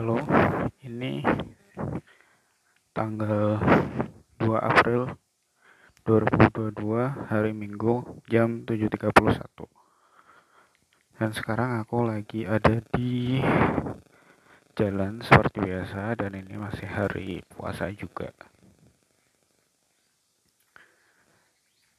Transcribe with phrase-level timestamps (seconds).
[0.00, 0.16] Halo,
[0.80, 1.20] ini
[2.96, 3.60] tanggal
[4.40, 5.12] 2 April
[6.08, 9.12] 2022 hari Minggu jam 7.31
[11.20, 13.44] dan sekarang aku lagi ada di
[14.72, 18.32] jalan seperti biasa dan ini masih hari puasa juga.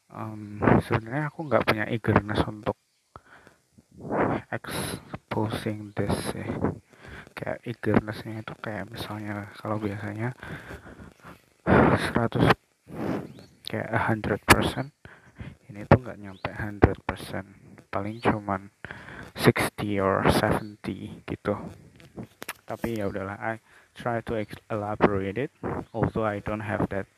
[0.09, 0.57] Um,
[0.89, 2.81] sebenarnya aku nggak punya eagerness untuk
[4.49, 6.80] exposing this ya
[7.41, 10.37] kayak eagernessnya itu kayak misalnya kalau biasanya
[11.65, 12.53] 100
[13.65, 14.93] kayak 100%
[15.73, 18.69] ini tuh nggak nyampe 100% paling cuman
[19.33, 21.55] 60 or 70 gitu.
[22.69, 23.57] Tapi ya udahlah I
[23.97, 24.37] try to
[24.69, 25.51] elaborate it.
[25.97, 27.09] Although I don't have that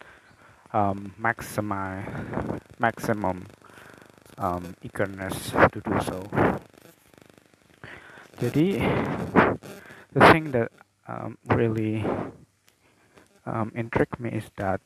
[0.72, 2.08] um, maximi
[2.80, 3.50] maximum
[4.38, 6.24] um, eagerness to do so.
[8.42, 8.82] Jadi
[10.14, 10.70] the thing that
[11.08, 12.06] um, really
[13.46, 14.80] um, intrigued me is that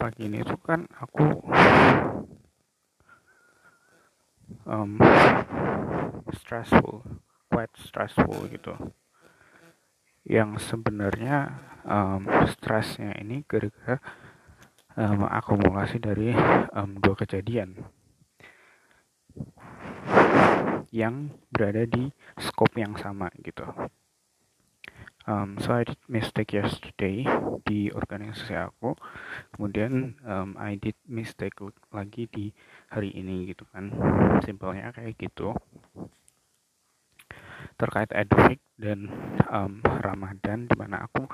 [0.00, 1.24] pagi ini tuh kan aku
[4.64, 4.96] um,
[6.32, 7.04] stressful,
[7.52, 8.74] quite stressful gitu.
[10.26, 14.00] Yang sebenarnya um, stresnya ini gara-gara
[14.96, 16.34] um, akumulasi dari
[16.74, 17.95] um, dua kejadian
[20.90, 23.66] yang berada di scope yang sama gitu.
[25.26, 27.26] Um, so I did mistake yesterday
[27.66, 28.94] di organisasi aku,
[29.58, 31.58] kemudian um, I did mistake
[31.90, 32.54] lagi di
[32.94, 33.90] hari ini gitu kan.
[34.46, 35.50] Simpelnya kayak gitu.
[37.74, 39.10] Terkait Edufik dan
[39.50, 41.26] um, Ramadan di mana aku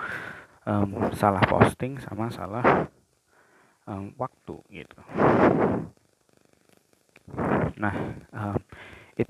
[0.65, 2.89] um, salah posting sama salah
[3.85, 4.99] um, waktu gitu.
[7.77, 7.95] Nah,
[8.33, 8.62] um,
[9.17, 9.29] it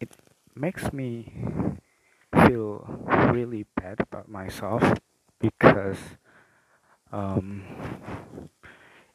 [0.00, 0.10] it
[0.54, 1.26] makes me
[2.46, 2.86] feel
[3.34, 4.82] really bad about myself
[5.38, 5.98] because
[7.10, 7.62] um,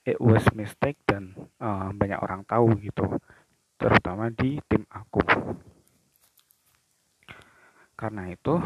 [0.05, 3.19] it was mistake dan uh, banyak orang tahu gitu
[3.79, 5.23] terutama di tim aku.
[7.95, 8.59] Karena itu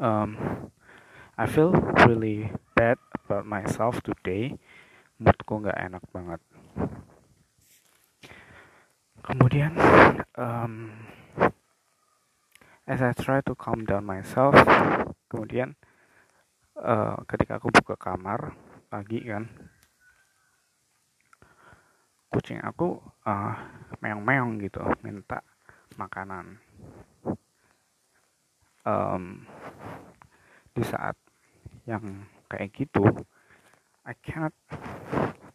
[0.00, 0.30] um,
[1.36, 1.72] I feel
[2.08, 4.56] really bad about myself today.
[5.20, 6.40] Moodku nggak enak banget
[9.30, 9.72] kemudian
[10.34, 10.90] um,
[12.90, 14.54] as I try to calm down myself
[15.30, 15.78] kemudian
[16.74, 18.58] uh, ketika aku buka kamar
[18.90, 19.46] pagi kan
[22.30, 23.54] kucing aku uh,
[23.98, 25.42] meong-meong gitu minta
[25.98, 26.62] makanan.
[28.80, 29.44] Um,
[30.72, 31.18] di saat
[31.84, 33.04] yang kayak gitu
[34.08, 34.56] I cannot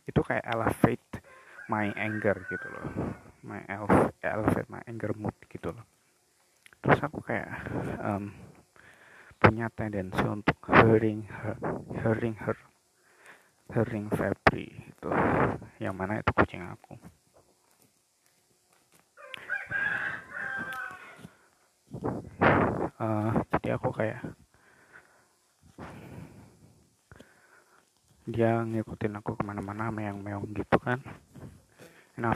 [0.05, 1.25] itu kayak elevate
[1.65, 2.85] my anger gitu loh
[3.45, 3.61] my
[4.25, 5.85] elevate my anger mood gitu loh.
[6.81, 7.49] Terus aku kayak
[8.01, 8.33] um,
[9.37, 11.55] punya tendensi untuk hearing her,
[12.01, 12.57] hearing her
[13.73, 15.09] hearing Febri itu
[15.81, 16.93] yang mana itu kucing aku.
[22.95, 24.21] Uh, jadi aku kayak
[28.25, 31.01] dia ngikutin aku ke mana-mana meong-meong gitu kan.
[32.15, 32.33] I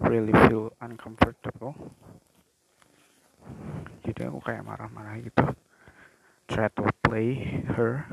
[0.00, 1.72] really feel uncomfortable.
[4.04, 5.44] Jadi aku kayak marah-marah gitu.
[6.46, 8.06] Try to play her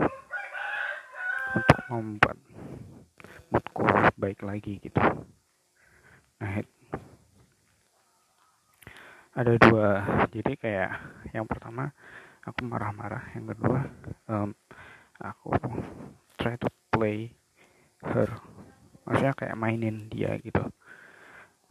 [1.54, 2.38] untuk membuat
[3.54, 3.86] moodku
[4.18, 5.02] baik lagi gitu.
[6.42, 6.66] Nah
[9.34, 9.90] ada dua.
[10.34, 10.92] Jadi kayak
[11.36, 11.94] yang pertama
[12.42, 13.30] aku marah-marah.
[13.38, 13.80] Yang kedua
[14.32, 14.50] um,
[15.22, 15.54] aku
[16.40, 17.36] try to play
[18.02, 18.30] her.
[19.04, 20.64] Maksudnya kayak mainin dia gitu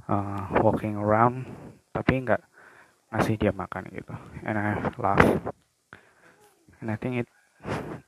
[0.08, 1.46] uh, walking around
[1.92, 2.42] tapi nggak
[3.12, 4.14] ngasih dia makan gitu.
[4.42, 5.20] And I laugh.
[6.80, 7.28] And I think it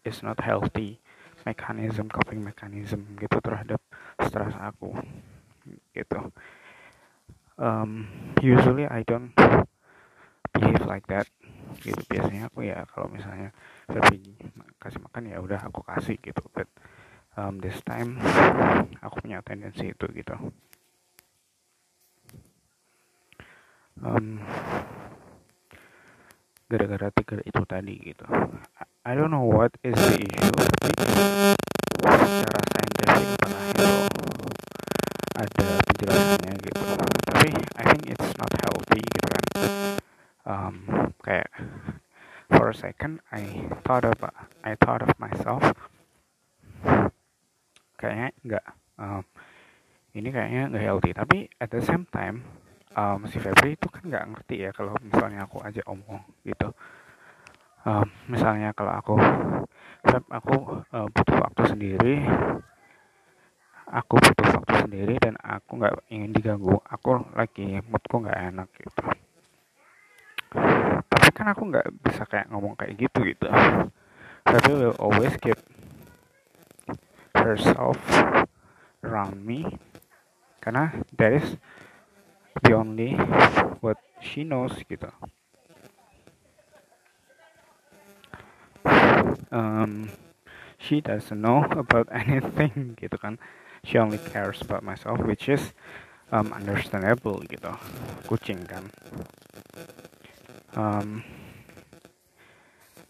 [0.03, 0.99] is not healthy
[1.45, 3.79] mechanism coping mechanism gitu terhadap
[4.25, 4.97] stres aku
[5.93, 6.33] gitu.
[7.61, 8.09] Um,
[8.41, 9.37] usually I don't
[10.57, 11.29] behave like that
[11.85, 12.01] gitu.
[12.09, 13.53] Biasanya aku ya kalau misalnya
[13.93, 14.41] lebih
[14.81, 16.43] kasih makan ya udah aku kasih gitu.
[16.51, 16.67] But
[17.37, 18.19] um, this time
[19.05, 20.35] aku punya tendensi itu gitu
[24.03, 24.41] um,
[26.67, 28.27] gara-gara tiga itu tadi gitu.
[29.05, 30.59] I don't know what is the issue.
[30.59, 31.13] Tapi
[32.03, 33.91] secara saintifik terakhir
[35.37, 36.83] ada penjelasannya gitu.
[37.31, 39.45] Tapi I think it's not healthy gitu kan.
[40.45, 40.75] Um,
[41.21, 41.53] kayak
[42.49, 44.19] for a second I thought of
[44.65, 45.63] I thought of myself.
[48.01, 48.67] Kayaknya nggak
[48.99, 49.25] um,
[50.17, 51.11] ini kayaknya nggak healthy.
[51.13, 52.64] Tapi at the same time
[52.95, 56.71] um, si Febri itu kan nggak ngerti ya kalau misalnya aku aja omong gitu.
[57.85, 59.15] Um, misalnya kalau aku
[60.09, 60.57] Feb aku
[60.89, 62.17] uh, butuh waktu sendiri
[63.85, 69.05] aku butuh waktu sendiri dan aku nggak ingin diganggu aku lagi moodku nggak enak gitu.
[71.05, 73.47] Tapi kan aku nggak bisa kayak ngomong kayak gitu gitu.
[74.49, 75.59] Febri will always keep
[77.37, 78.01] herself
[79.05, 79.69] around me.
[80.65, 81.61] Karena that is
[82.63, 83.19] the only
[83.83, 85.11] what she knows gitu.
[89.51, 90.11] Um,
[90.79, 93.39] she doesn't know about anything gitu kan.
[93.85, 95.75] She only cares about myself which is
[96.33, 97.75] um, understandable gitu.
[98.27, 98.89] Kucing kan.
[100.75, 101.23] Um,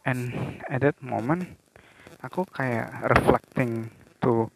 [0.04, 1.56] and at that moment
[2.20, 3.88] aku kayak reflecting
[4.20, 4.48] to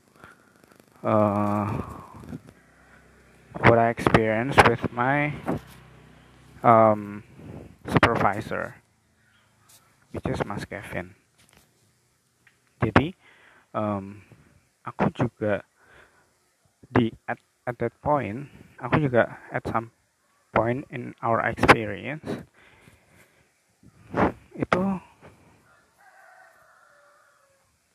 [1.05, 1.98] uh,
[3.79, 5.33] what I experienced with my
[6.65, 7.23] um,
[7.87, 8.75] supervisor,
[10.11, 11.15] which is Mas Kevin.
[12.83, 13.15] Jadi
[13.71, 14.19] um,
[14.83, 15.63] aku juga
[16.91, 17.39] di at
[17.71, 18.51] at that point,
[18.83, 19.95] aku juga at some
[20.51, 22.27] point in our experience
[24.59, 24.83] itu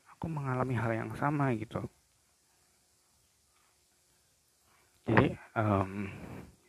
[0.08, 1.84] aku mengalami hal yang sama gitu
[5.04, 6.08] jadi um,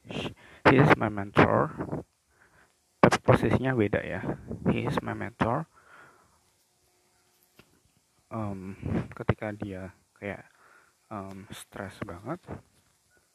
[0.08, 1.72] he is my mentor.
[3.00, 4.22] Tapi posisinya beda ya.
[4.72, 5.70] He is my mentor.
[8.34, 8.76] Um,
[9.14, 10.50] ketika dia kayak
[11.08, 12.42] um, stres banget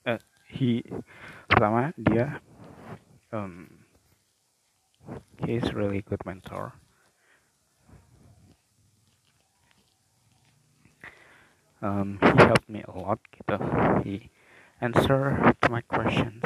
[0.06, 0.18] uh,
[0.48, 0.82] he
[1.48, 2.40] pertama dia
[3.32, 3.84] um,
[5.44, 6.74] he is really good mentor.
[11.80, 13.56] Um, he helped me a lot gitu.
[14.04, 14.28] He
[14.84, 16.44] answer to my questions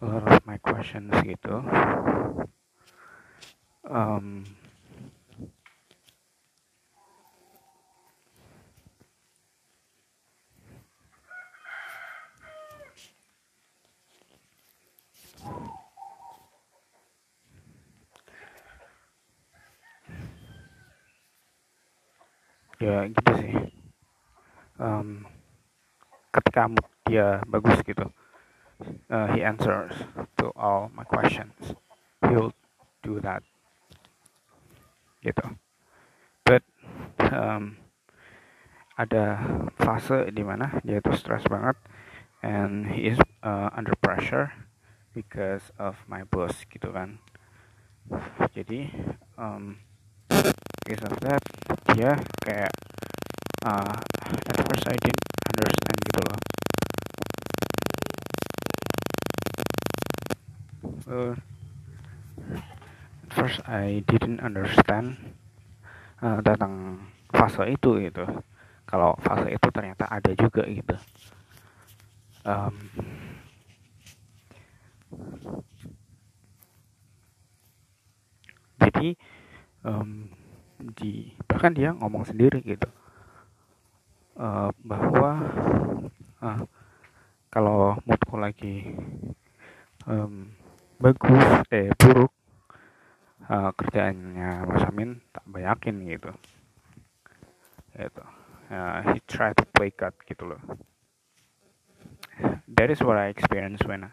[0.00, 1.58] a lot of my questions gitu.
[3.88, 4.46] Um,
[22.78, 23.54] ya gitu sih.
[24.78, 25.26] Um,
[26.30, 28.06] ketika mood dia bagus gitu
[29.10, 29.92] uh, he answers
[30.38, 31.74] to all my questions.
[32.28, 32.52] He'll
[33.02, 33.42] do that.
[35.24, 35.56] Gitu.
[36.44, 36.62] But
[37.18, 37.76] um,
[38.98, 39.42] ada
[39.78, 41.78] fase di mana dia tuh stres banget
[42.42, 44.54] and he is uh, under pressure
[45.14, 47.18] because of my boss gitu kan.
[48.54, 48.90] Jadi
[49.36, 49.82] um,
[50.86, 51.42] because of that
[51.92, 52.16] dia
[52.46, 52.72] kayak
[53.66, 56.47] uh, at first I didn't understand gitu loh
[61.08, 61.34] uh,
[63.32, 65.16] first I didn't understand
[66.20, 68.24] uh, tentang fase itu gitu.
[68.88, 70.96] Kalau fase itu ternyata ada juga gitu.
[72.48, 72.76] Um,
[78.80, 79.08] jadi
[79.84, 80.32] um,
[80.96, 82.88] di bahkan dia ngomong sendiri gitu.
[84.38, 85.30] Uh, bahwa
[86.40, 86.62] uh,
[87.50, 88.94] kalau moodku lagi
[90.06, 90.54] um,
[90.98, 92.34] bagus eh buruk.
[93.48, 96.34] Uh, kerjaannya Mas Amin tak bayakin gitu.
[97.96, 98.24] Gitu.
[98.68, 100.60] Uh, he try to play God gitu loh.
[102.68, 104.10] That is what I experience when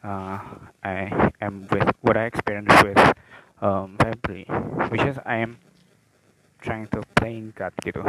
[0.00, 0.38] uh,
[0.80, 1.12] I
[1.42, 2.98] am with what I experience with
[3.60, 4.48] um, February
[4.88, 5.60] which is I am
[6.62, 8.00] trying to playing God gitu.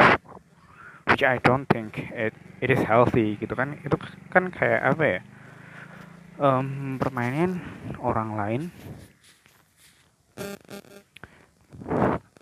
[1.10, 2.32] Which I don't think it
[2.64, 3.76] it is healthy gitu kan.
[3.84, 4.00] Itu
[4.32, 5.20] kan kayak apa ya
[6.40, 6.98] um,
[8.02, 8.62] orang lain.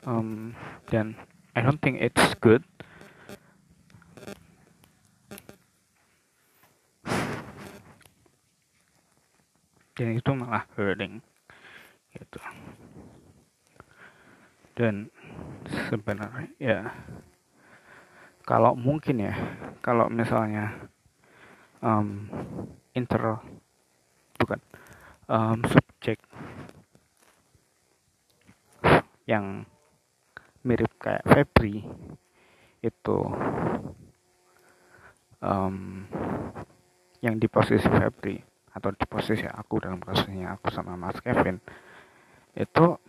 [0.01, 0.57] Um,
[0.89, 1.13] dan
[1.55, 2.63] I don't think it's good.
[9.93, 11.21] Dan itu malah hurting
[12.15, 12.41] gitu.
[14.73, 15.13] Dan
[15.91, 16.79] sebenarnya ya
[18.41, 19.35] kalau mungkin ya
[19.85, 20.89] kalau misalnya
[21.85, 22.25] um,
[22.97, 23.37] inter
[24.51, 24.67] bukan
[25.31, 26.19] um, subjek
[29.23, 29.63] yang
[30.67, 31.87] mirip kayak Febri
[32.83, 33.19] itu
[35.39, 36.03] um,
[37.23, 38.43] yang di posisi Febri
[38.75, 41.63] atau di posisi aku dalam kasusnya aku sama Mas Kevin
[42.51, 42.99] itu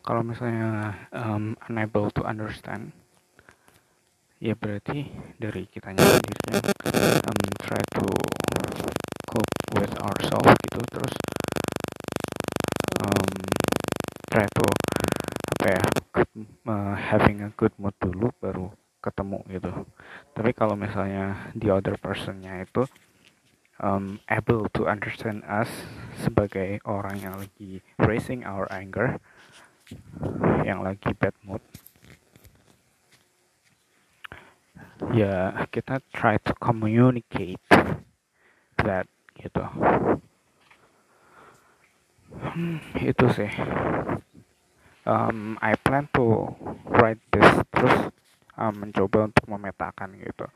[0.00, 2.96] kalau misalnya um, unable to understand
[4.38, 6.62] ya berarti dari kitanya sendiri yang
[7.26, 8.06] um, try to
[9.26, 11.14] cope with ourselves gitu terus
[13.02, 13.34] um,
[14.30, 14.64] try to
[15.58, 15.82] apa ya
[16.70, 18.70] uh, having a good mood dulu baru
[19.02, 19.70] ketemu gitu.
[20.34, 22.86] Tapi kalau misalnya the other personnya itu
[23.82, 25.70] um, able to understand us
[26.22, 29.18] sebagai orang yang lagi raising our anger
[30.66, 31.62] yang lagi bad mood
[35.14, 37.62] ya kita try to communicate
[38.80, 39.64] that gitu.
[42.28, 43.50] Hmm, itu sih.
[45.08, 46.52] Um, I plan to
[46.84, 48.12] write this terus
[48.60, 50.46] um, mencoba untuk memetakan gitu.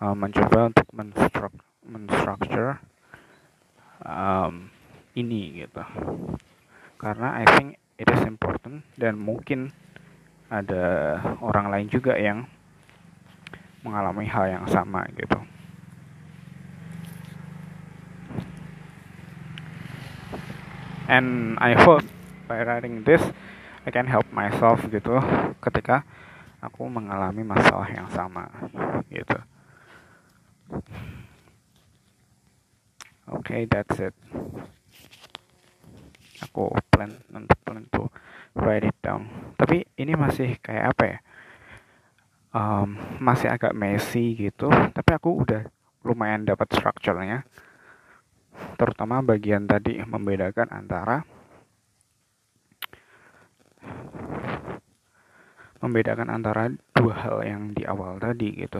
[0.00, 0.88] Um, mencoba untuk
[1.88, 2.76] menstructure
[4.04, 4.68] um,
[5.16, 5.80] ini gitu.
[7.00, 9.72] Karena I think it is important dan mungkin
[10.52, 12.44] ada orang lain juga yang
[13.80, 15.40] mengalami hal yang sama gitu.
[21.10, 22.06] And I hope
[22.46, 23.22] by writing this
[23.82, 25.18] I can help myself gitu
[25.64, 26.04] ketika
[26.60, 28.46] aku mengalami masalah yang sama
[29.08, 29.40] gitu.
[33.30, 34.14] Oke, okay, that's it.
[36.44, 38.10] Aku plan untuk plan to
[38.58, 39.26] write it down.
[39.54, 41.18] Tapi ini masih kayak apa ya?
[42.54, 45.66] Um, masih agak messy gitu tapi aku udah
[46.06, 47.44] lumayan dapat strukturnya
[48.76, 51.24] terutama bagian tadi membedakan antara
[55.80, 58.76] membedakan antara dua hal yang di awal tadi gitu.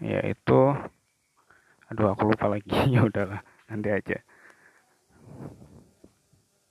[0.00, 0.60] Yaitu
[1.92, 2.72] aduh aku lupa lagi.
[2.94, 4.18] Ya udahlah nanti aja